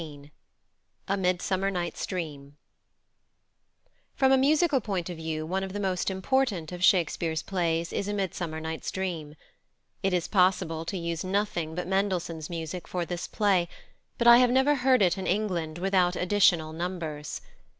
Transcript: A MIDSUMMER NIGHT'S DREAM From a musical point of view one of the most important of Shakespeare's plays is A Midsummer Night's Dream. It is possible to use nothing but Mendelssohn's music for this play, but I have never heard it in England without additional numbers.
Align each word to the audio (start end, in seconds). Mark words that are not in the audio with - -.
A 1.07 1.15
MIDSUMMER 1.15 1.69
NIGHT'S 1.69 2.07
DREAM 2.07 2.57
From 4.15 4.31
a 4.31 4.35
musical 4.39 4.81
point 4.81 5.11
of 5.11 5.17
view 5.17 5.45
one 5.45 5.63
of 5.63 5.73
the 5.73 5.79
most 5.79 6.09
important 6.09 6.71
of 6.71 6.83
Shakespeare's 6.83 7.43
plays 7.43 7.93
is 7.93 8.07
A 8.07 8.13
Midsummer 8.15 8.59
Night's 8.59 8.89
Dream. 8.89 9.35
It 10.01 10.11
is 10.11 10.27
possible 10.27 10.85
to 10.85 10.97
use 10.97 11.23
nothing 11.23 11.75
but 11.75 11.85
Mendelssohn's 11.85 12.49
music 12.49 12.87
for 12.87 13.05
this 13.05 13.27
play, 13.27 13.69
but 14.17 14.25
I 14.25 14.39
have 14.39 14.49
never 14.49 14.73
heard 14.73 15.03
it 15.03 15.19
in 15.19 15.27
England 15.27 15.77
without 15.77 16.15
additional 16.15 16.73
numbers. 16.73 17.39